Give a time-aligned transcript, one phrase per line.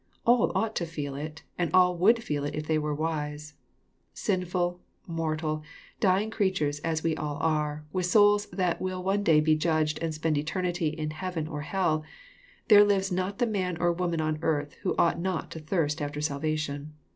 [0.25, 3.53] All ought to feel it, and all would feel it if they were wise.
[3.53, 5.61] I Sinful, mortal,
[5.99, 10.11] dying creatures as we all are, with souls' that will one day be judged and
[10.11, 12.03] spend eternity in heaven or hell,
[12.67, 16.19] there lives not the man or woman on earth who ought not to "thirst" after
[16.19, 16.93] salvation.